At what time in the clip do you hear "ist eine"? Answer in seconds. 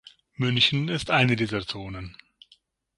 0.87-1.35